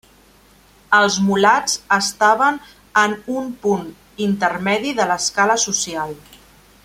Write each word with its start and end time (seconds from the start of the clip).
Els 0.99 1.17
mulats 1.25 1.75
estaven 1.97 2.57
en 3.03 3.13
un 3.41 3.53
punt 3.67 3.85
intermedi 4.29 4.95
de 5.01 5.09
l'escala 5.13 5.61
social. 5.67 6.19